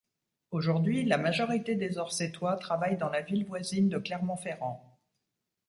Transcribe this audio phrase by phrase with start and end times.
[0.49, 4.97] Aujourd'hui, la majorité des Orcétois travaillent dans la ville voisine de Clermont-Ferrand.